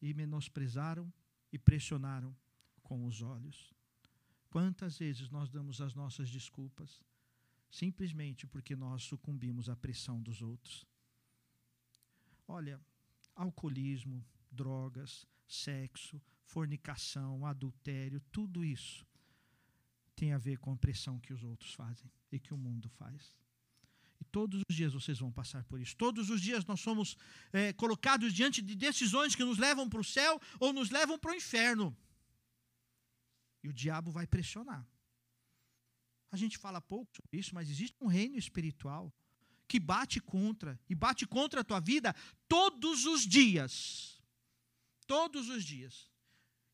[0.00, 1.12] E menosprezaram
[1.52, 2.34] e pressionaram
[2.82, 3.74] com os olhos.
[4.48, 7.02] Quantas vezes nós damos as nossas desculpas
[7.70, 10.86] simplesmente porque nós sucumbimos à pressão dos outros?
[12.48, 12.80] Olha,
[13.34, 19.06] alcoolismo, drogas, sexo, fornicação, adultério, tudo isso
[20.14, 23.34] tem a ver com a pressão que os outros fazem e que o mundo faz.
[24.18, 25.94] E todos os dias vocês vão passar por isso.
[25.94, 27.16] Todos os dias nós somos
[27.52, 31.32] é, colocados diante de decisões que nos levam para o céu ou nos levam para
[31.32, 31.94] o inferno.
[33.62, 34.88] E o diabo vai pressionar.
[36.30, 39.12] A gente fala pouco sobre isso, mas existe um reino espiritual
[39.68, 42.14] que bate contra, e bate contra a tua vida
[42.48, 44.20] todos os dias.
[45.06, 46.10] Todos os dias.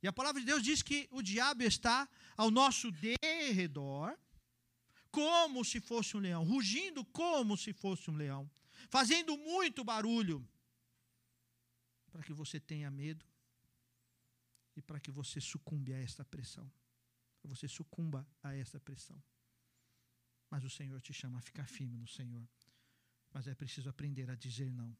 [0.02, 4.18] E a palavra de Deus diz que o diabo está ao nosso derredor,
[5.10, 8.50] como se fosse um leão, rugindo como se fosse um leão,
[8.88, 10.46] fazendo muito barulho,
[12.10, 13.24] para que você tenha medo
[14.74, 16.70] e para que você sucumba a esta pressão.
[17.44, 19.22] Você sucumba a esta pressão.
[20.50, 22.46] Mas o Senhor te chama a ficar firme no Senhor.
[23.32, 24.96] Mas é preciso aprender a dizer não.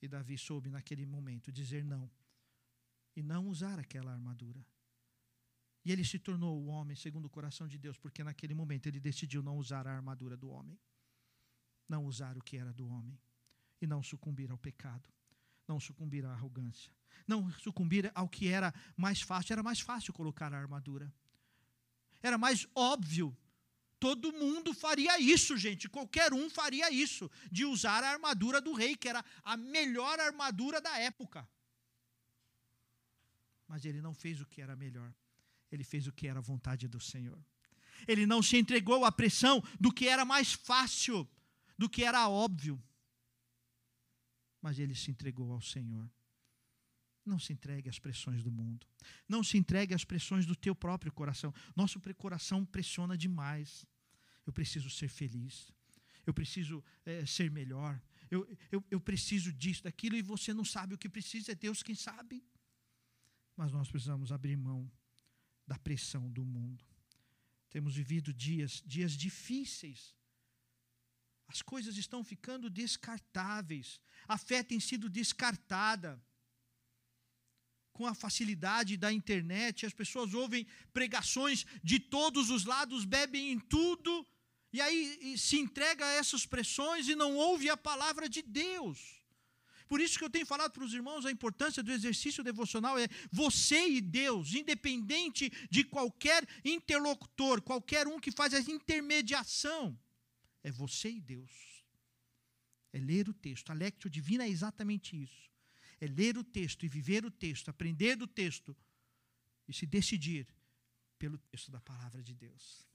[0.00, 2.10] E Davi soube naquele momento dizer não
[3.14, 4.64] e não usar aquela armadura.
[5.84, 9.00] E ele se tornou o homem segundo o coração de Deus, porque naquele momento ele
[9.00, 10.78] decidiu não usar a armadura do homem,
[11.88, 13.18] não usar o que era do homem,
[13.80, 15.08] e não sucumbir ao pecado,
[15.66, 16.92] não sucumbir à arrogância,
[17.26, 19.52] não sucumbir ao que era mais fácil.
[19.52, 21.12] Era mais fácil colocar a armadura,
[22.22, 23.36] era mais óbvio
[24.02, 25.88] Todo mundo faria isso, gente.
[25.88, 30.80] Qualquer um faria isso, de usar a armadura do rei, que era a melhor armadura
[30.80, 31.48] da época.
[33.68, 35.14] Mas ele não fez o que era melhor.
[35.70, 37.40] Ele fez o que era a vontade do Senhor.
[38.08, 41.24] Ele não se entregou à pressão do que era mais fácil,
[41.78, 42.82] do que era óbvio.
[44.60, 46.10] Mas ele se entregou ao Senhor.
[47.24, 48.84] Não se entregue às pressões do mundo.
[49.28, 51.54] Não se entregue às pressões do teu próprio coração.
[51.76, 53.86] Nosso coração pressiona demais.
[54.46, 55.72] Eu preciso ser feliz.
[56.26, 58.00] Eu preciso é, ser melhor.
[58.30, 61.82] Eu, eu, eu preciso disso, daquilo, e você não sabe o que precisa, é Deus
[61.82, 62.44] quem sabe.
[63.56, 64.90] Mas nós precisamos abrir mão
[65.66, 66.84] da pressão do mundo.
[67.68, 70.14] Temos vivido dias, dias difíceis.
[71.48, 74.00] As coisas estão ficando descartáveis.
[74.26, 76.22] A fé tem sido descartada
[77.92, 83.60] com a facilidade da internet, as pessoas ouvem pregações de todos os lados, bebem em
[83.60, 84.26] tudo,
[84.72, 89.20] e aí se entrega a essas pressões e não ouve a palavra de Deus.
[89.86, 93.06] Por isso que eu tenho falado para os irmãos a importância do exercício devocional é
[93.30, 99.98] você e Deus, independente de qualquer interlocutor, qualquer um que faz a intermediação,
[100.62, 101.50] é você e Deus.
[102.92, 103.70] É ler o texto.
[103.70, 105.52] A Lectio Divina é exatamente isso
[106.02, 108.76] é ler o texto e viver o texto, aprender do texto
[109.68, 110.48] e se decidir
[111.16, 112.91] pelo texto da palavra de Deus.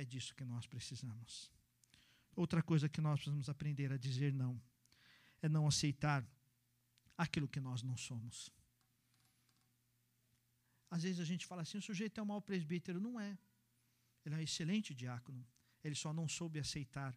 [0.00, 1.52] É disso que nós precisamos.
[2.34, 4.58] Outra coisa que nós precisamos aprender a dizer não
[5.42, 6.26] é não aceitar
[7.18, 8.50] aquilo que nós não somos.
[10.90, 12.98] Às vezes a gente fala assim: o sujeito é um mau presbítero.
[12.98, 13.38] Não é.
[14.24, 15.46] Ele é um excelente diácono.
[15.84, 17.14] Ele só não soube aceitar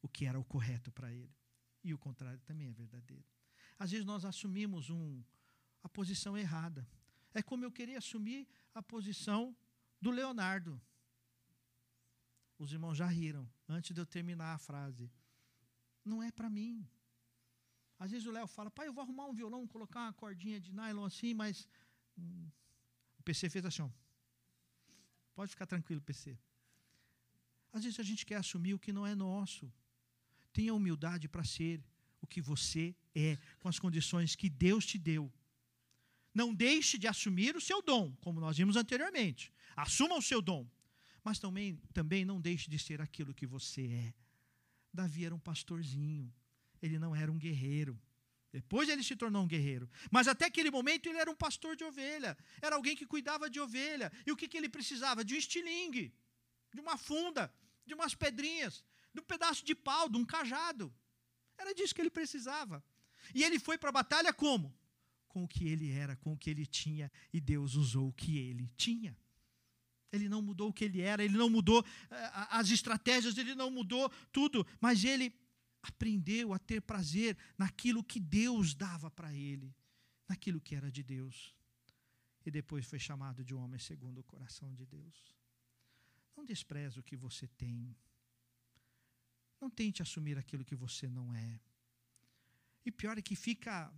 [0.00, 1.36] o que era o correto para ele.
[1.82, 3.28] E o contrário também é verdadeiro.
[3.78, 5.22] Às vezes nós assumimos um,
[5.82, 6.88] a posição errada.
[7.34, 9.54] É como eu queria assumir a posição
[10.00, 10.80] do Leonardo.
[12.58, 15.10] Os irmãos já riram antes de eu terminar a frase.
[16.04, 16.86] Não é para mim.
[17.98, 20.72] Às vezes o Léo fala, pai, eu vou arrumar um violão, colocar uma cordinha de
[20.72, 21.68] nylon assim, mas
[22.18, 22.48] hum,
[23.18, 23.90] o PC fez assim.
[25.34, 26.38] Pode ficar tranquilo, PC.
[27.72, 29.72] Às vezes a gente quer assumir o que não é nosso.
[30.52, 31.82] Tenha humildade para ser
[32.20, 35.32] o que você é, com as condições que Deus te deu.
[36.32, 39.52] Não deixe de assumir o seu dom, como nós vimos anteriormente.
[39.76, 40.68] Assuma o seu dom.
[41.24, 44.14] Mas também, também não deixe de ser aquilo que você é.
[44.92, 46.32] Davi era um pastorzinho.
[46.82, 47.98] Ele não era um guerreiro.
[48.52, 49.90] Depois ele se tornou um guerreiro.
[50.10, 52.36] Mas até aquele momento ele era um pastor de ovelha.
[52.60, 54.12] Era alguém que cuidava de ovelha.
[54.26, 55.24] E o que, que ele precisava?
[55.24, 56.14] De um estilingue,
[56.72, 57.52] de uma funda,
[57.86, 60.94] de umas pedrinhas, de um pedaço de pau, de um cajado.
[61.56, 62.84] Era disso que ele precisava.
[63.34, 64.76] E ele foi para a batalha como?
[65.26, 67.10] Com o que ele era, com o que ele tinha.
[67.32, 69.16] E Deus usou o que ele tinha.
[70.14, 71.84] Ele não mudou o que ele era, ele não mudou uh,
[72.50, 75.32] as estratégias, ele não mudou tudo, mas ele
[75.82, 79.74] aprendeu a ter prazer naquilo que Deus dava para ele,
[80.28, 81.54] naquilo que era de Deus.
[82.46, 85.34] E depois foi chamado de um homem segundo o coração de Deus.
[86.36, 87.96] Não despreze o que você tem.
[89.60, 91.60] Não tente assumir aquilo que você não é.
[92.84, 93.92] E pior é que fica.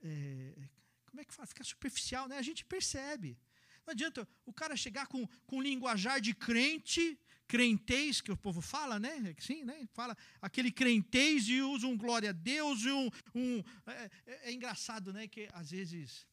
[0.00, 0.68] É,
[1.06, 1.46] como é que fala?
[1.46, 2.38] Fica superficial, né?
[2.38, 3.38] A gente percebe.
[3.86, 8.98] Não adianta o cara chegar com, com linguajar de crente, crentez, que o povo fala,
[8.98, 9.34] né?
[9.38, 9.86] Sim, né?
[9.92, 13.10] Fala aquele crentez e usa um glória a Deus e um.
[13.34, 15.28] um é, é, é engraçado, né?
[15.28, 16.26] Que às vezes.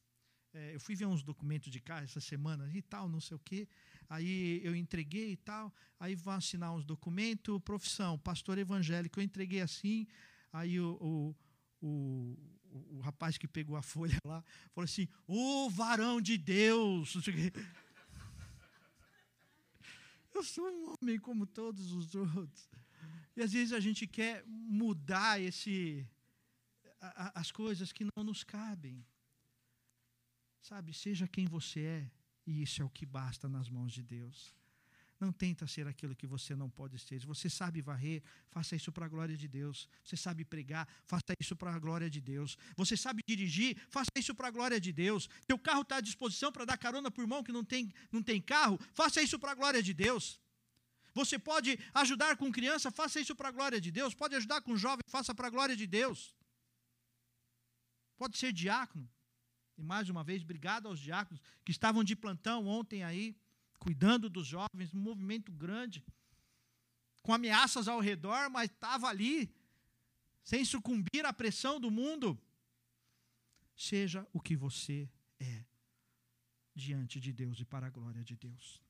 [0.54, 3.40] É, eu fui ver uns documentos de cá essa semana e tal, não sei o
[3.40, 3.66] quê.
[4.06, 5.74] Aí eu entreguei e tal.
[5.98, 9.18] Aí vão assinar uns documentos, profissão, pastor evangélico.
[9.18, 10.06] Eu entreguei assim.
[10.52, 11.36] Aí o, o,
[11.80, 12.36] o
[12.72, 17.14] o, rapaz que pegou a folha lá falou assim: Ô varão de Deus!
[20.34, 22.70] Eu sou um homem como todos os outros.
[23.36, 26.06] E às vezes a gente quer mudar esse,
[27.00, 29.04] a, a, as coisas que não nos cabem.
[30.60, 32.10] Sabe, seja quem você é,
[32.46, 34.54] e isso é o que basta nas mãos de Deus.
[35.22, 37.20] Não tenta ser aquilo que você não pode ser.
[37.20, 39.88] Se você sabe varrer, faça isso para a glória de Deus.
[40.04, 42.58] Você sabe pregar, faça isso para a glória de Deus.
[42.76, 45.28] Você sabe dirigir, faça isso para a glória de Deus.
[45.46, 48.20] Teu carro está à disposição para dar carona para o irmão que não tem, não
[48.20, 50.40] tem carro, faça isso para a glória de Deus.
[51.14, 54.14] Você pode ajudar com criança, faça isso para a glória de Deus.
[54.14, 56.34] Pode ajudar com jovem, faça para a glória de Deus.
[58.16, 59.08] Pode ser diácono.
[59.78, 63.36] E mais uma vez, obrigado aos diáconos que estavam de plantão ontem aí
[63.82, 66.04] cuidando dos jovens, um movimento grande,
[67.20, 69.52] com ameaças ao redor, mas estava ali,
[70.44, 72.40] sem sucumbir à pressão do mundo.
[73.74, 75.64] Seja o que você é
[76.72, 78.80] diante de Deus e para a glória de Deus.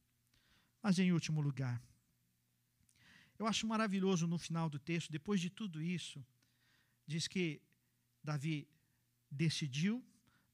[0.82, 1.82] Mas em último lugar,
[3.38, 6.22] eu acho maravilhoso no final do texto, depois de tudo isso,
[7.06, 7.62] diz que
[8.22, 8.68] Davi
[9.30, 10.04] decidiu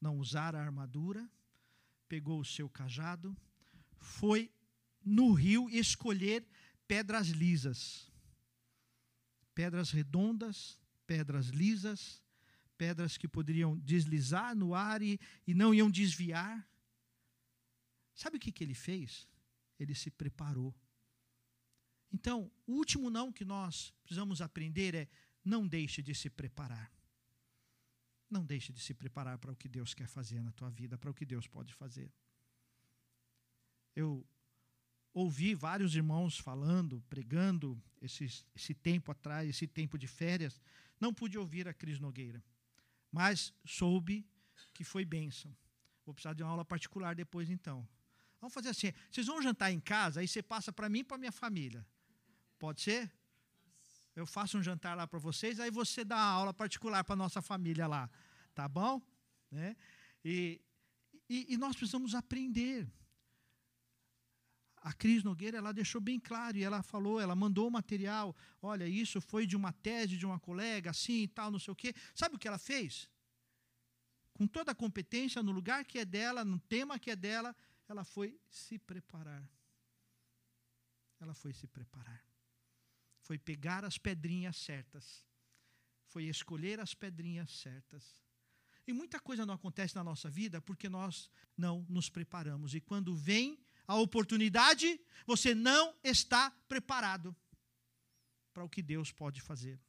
[0.01, 1.29] não usar a armadura,
[2.09, 3.37] pegou o seu cajado,
[3.99, 4.51] foi
[5.05, 6.47] no rio escolher
[6.87, 8.11] pedras lisas.
[9.55, 12.23] Pedras redondas, pedras lisas,
[12.77, 16.67] pedras que poderiam deslizar no ar e, e não iam desviar.
[18.15, 19.29] Sabe o que, que ele fez?
[19.79, 20.75] Ele se preparou.
[22.13, 25.09] Então, o último não que nós precisamos aprender é:
[25.45, 26.93] não deixe de se preparar.
[28.31, 31.11] Não deixe de se preparar para o que Deus quer fazer na tua vida, para
[31.11, 32.13] o que Deus pode fazer.
[33.99, 34.25] Eu
[35.13, 40.61] ouvi vários irmãos falando, pregando esse, esse tempo atrás, esse tempo de férias.
[41.01, 42.41] Não pude ouvir a Cris Nogueira,
[43.11, 44.25] mas soube
[44.73, 45.53] que foi bênção.
[46.07, 47.89] Vou precisar de uma aula particular depois, então.
[48.41, 51.19] Vamos fazer assim: vocês vão jantar em casa, aí você passa para mim e para
[51.19, 51.85] minha família.
[52.57, 53.11] Pode ser?
[54.15, 57.43] Eu faço um jantar lá para vocês, aí você dá uma aula particular para nossa
[57.43, 58.09] família lá.
[58.55, 59.03] Tá bom?
[59.51, 59.77] Né?
[60.25, 60.61] E,
[61.29, 62.87] e, e nós precisamos aprender
[64.89, 68.89] a Cris Nogueira ela deixou bem claro e ela falou, ela mandou o material, olha,
[68.89, 71.95] isso foi de uma tese de uma colega, assim e tal, não sei o quê.
[72.15, 73.07] Sabe o que ela fez?
[74.33, 77.55] Com toda a competência, no lugar que é dela, no tema que é dela,
[77.87, 79.47] ela foi se preparar.
[81.21, 82.25] Ela foi se preparar.
[83.21, 85.23] Foi pegar as pedrinhas certas.
[86.07, 88.23] Foi escolher as pedrinhas certas.
[88.87, 92.75] E muita coisa não acontece na nossa vida porque nós não nos preparamos.
[92.75, 93.59] E quando vem
[93.89, 97.35] a oportunidade, você não está preparado
[98.53, 99.81] para o que Deus pode fazer.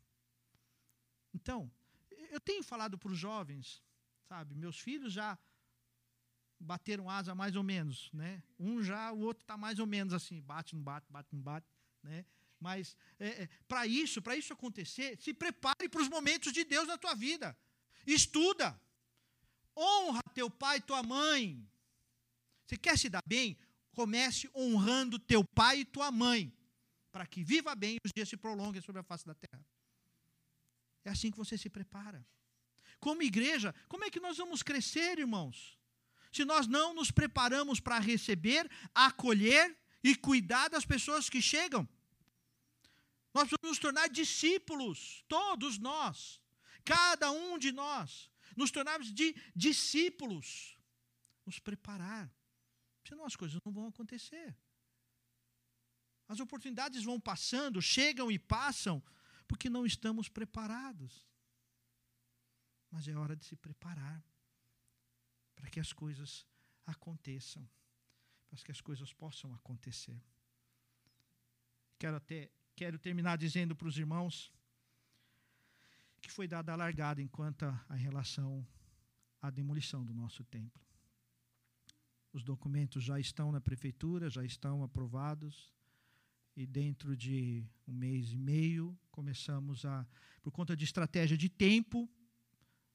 [1.34, 1.70] Então,
[2.32, 3.84] eu tenho falado para os jovens,
[4.28, 5.38] sabe, meus filhos já
[6.60, 8.42] bateram asa mais ou menos, né?
[8.58, 11.68] Um já, o outro está mais ou menos assim, bate, não bate, bate, não bate,
[12.02, 12.26] né?
[12.60, 16.88] Mas é, é, para isso, para isso acontecer, se prepare para os momentos de Deus
[16.88, 17.58] na tua vida.
[18.06, 18.80] Estuda.
[19.76, 21.66] Honra teu pai e tua mãe.
[22.66, 23.58] Você quer se dar bem?
[24.00, 26.54] Comece honrando teu pai e tua mãe,
[27.12, 29.62] para que viva bem e os dias se prolonguem sobre a face da terra.
[31.04, 32.26] É assim que você se prepara.
[32.98, 35.78] Como igreja, como é que nós vamos crescer, irmãos?
[36.32, 41.86] Se nós não nos preparamos para receber, acolher e cuidar das pessoas que chegam.
[43.34, 46.42] Nós vamos nos tornar discípulos, todos nós,
[46.86, 50.78] cada um de nós, nos tornarmos de discípulos,
[51.46, 52.32] nos preparar.
[53.10, 54.56] Senão as coisas não vão acontecer.
[56.28, 59.02] As oportunidades vão passando, chegam e passam,
[59.48, 61.26] porque não estamos preparados.
[62.92, 64.24] Mas é hora de se preparar
[65.56, 66.46] para que as coisas
[66.86, 67.68] aconteçam,
[68.48, 70.22] para que as coisas possam acontecer.
[71.98, 74.54] Quero até quero terminar dizendo para os irmãos
[76.22, 78.66] que foi dada a largada enquanto a, relação
[79.42, 80.89] à demolição do nosso templo.
[82.32, 85.74] Os documentos já estão na prefeitura, já estão aprovados
[86.60, 90.06] e dentro de um mês e meio começamos a,
[90.42, 92.10] por conta de estratégia de tempo,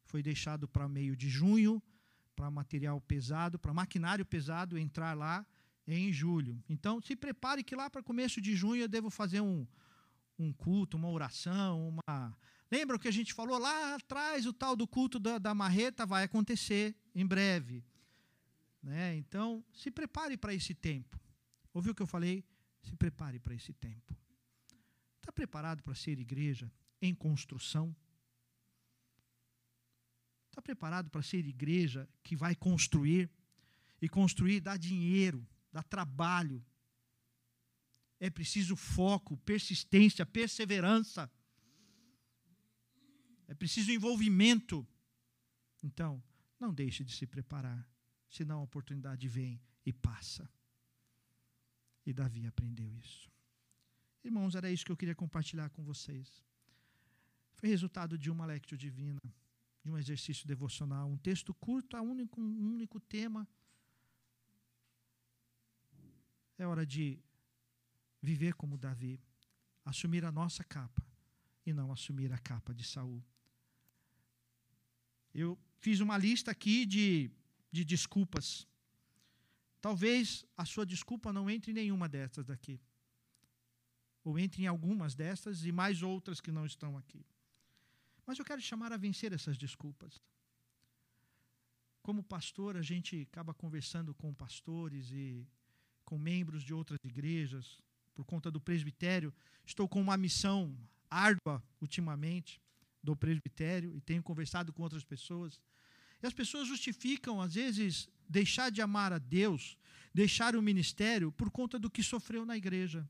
[0.05, 1.83] foi deixado para meio de junho,
[2.37, 5.47] para material pesado, para maquinário pesado entrar lá
[5.87, 6.63] em julho.
[6.69, 9.67] Então, se prepare que lá para começo de junho eu devo fazer um,
[10.39, 12.37] um culto, uma oração, uma.
[12.71, 16.05] Lembra o que a gente falou lá atrás, o tal do culto da, da marreta
[16.05, 17.83] vai acontecer em breve.
[18.85, 19.17] Né?
[19.17, 21.19] Então, se prepare para esse tempo.
[21.73, 22.45] Ouviu o que eu falei?
[22.83, 24.15] Se prepare para esse tempo.
[25.17, 26.71] Está preparado para ser igreja
[27.01, 27.97] em construção?
[30.51, 33.31] Está preparado para ser igreja que vai construir?
[34.03, 36.63] E construir dá dinheiro, dá trabalho.
[38.21, 41.33] É preciso foco, persistência, perseverança.
[43.49, 44.87] É preciso envolvimento.
[45.83, 46.23] Então,
[46.61, 47.89] não deixe de se preparar,
[48.37, 50.49] senão a oportunidade vem e passa.
[52.05, 53.31] E Davi aprendeu isso.
[54.25, 56.29] Irmãos, era isso que eu queria compartilhar com vocês.
[57.55, 59.21] Foi resultado de uma lectio divina,
[59.85, 63.47] de um exercício devocional, um texto curto, um único, um único tema.
[66.59, 67.21] É hora de
[68.21, 69.21] viver como Davi,
[69.85, 71.07] assumir a nossa capa
[71.65, 73.23] e não assumir a capa de Saul.
[75.33, 77.31] Eu fiz uma lista aqui de,
[77.77, 78.47] de desculpas
[79.85, 82.81] Talvez a sua desculpa não entre em nenhuma destas daqui.
[84.25, 87.23] Ou entre em algumas destas e mais outras que não estão aqui.
[88.27, 90.23] Mas eu quero chamar a vencer essas desculpas.
[92.03, 95.47] Como pastor, a gente acaba conversando com pastores e
[96.03, 97.79] com membros de outras igrejas,
[98.15, 99.35] por conta do presbitério.
[99.67, 100.75] Estou com uma missão
[101.11, 102.59] árdua ultimamente
[103.03, 105.61] do presbitério e tenho conversado com outras pessoas.
[106.25, 109.77] E as pessoas justificam, às vezes, deixar de amar a Deus,
[110.15, 113.07] deixar o ministério por conta do que sofreu na igreja.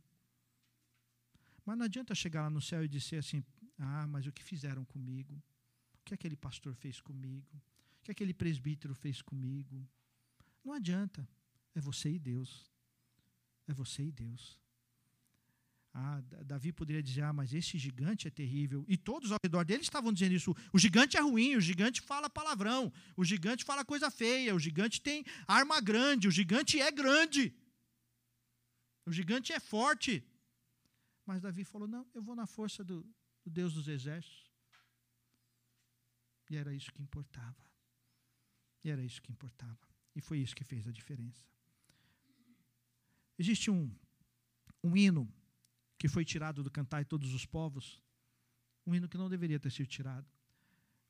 [1.64, 3.44] Mas não adianta chegar lá no céu e dizer assim:
[3.78, 5.40] ah, mas o que fizeram comigo?
[5.94, 7.62] O que aquele pastor fez comigo?
[8.00, 9.88] O que aquele presbítero fez comigo?
[10.64, 11.24] Não adianta.
[11.72, 12.68] É você e Deus.
[13.68, 14.58] É você e Deus.
[15.96, 18.84] Ah, Davi poderia dizer: Ah, mas esse gigante é terrível.
[18.88, 20.52] E todos ao redor dele estavam dizendo isso.
[20.72, 25.00] O gigante é ruim, o gigante fala palavrão, o gigante fala coisa feia, o gigante
[25.00, 27.54] tem arma grande, o gigante é grande.
[29.06, 30.26] O gigante é forte.
[31.24, 33.06] Mas Davi falou: Não, eu vou na força do,
[33.44, 34.50] do Deus dos exércitos.
[36.50, 37.64] E era isso que importava.
[38.82, 39.78] E era isso que importava.
[40.16, 41.46] E foi isso que fez a diferença.
[43.38, 43.94] Existe um,
[44.82, 45.32] um hino
[45.98, 48.02] que foi tirado do Cantar e Todos os Povos,
[48.86, 50.26] um hino que não deveria ter sido tirado,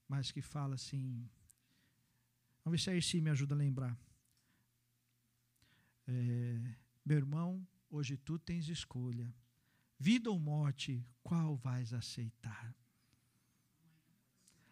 [0.09, 1.29] mas que fala assim.
[2.65, 3.99] Vamos ver se a Erci me ajuda a lembrar.
[6.07, 9.35] É, meu irmão, hoje tu tens escolha.
[9.99, 12.75] Vida ou morte, qual vais aceitar?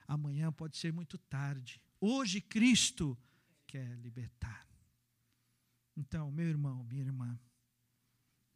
[0.06, 1.80] Amanhã pode ser muito tarde.
[2.00, 3.18] Hoje Cristo
[3.66, 4.68] quer libertar.
[5.96, 7.38] Então, meu irmão, minha irmã,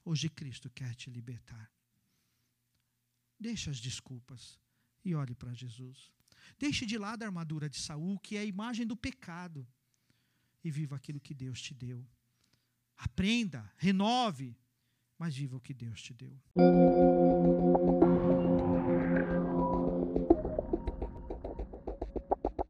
[0.06, 1.68] Hoje Cristo quer te libertar.
[3.40, 4.56] Deixe as desculpas
[5.04, 6.12] e olhe para Jesus.
[6.56, 9.66] Deixe de lado a armadura de Saul, que é a imagem do pecado,
[10.62, 12.08] e viva aquilo que Deus te deu.
[12.96, 14.56] Aprenda, renove,
[15.18, 16.40] mas viva o que Deus te deu.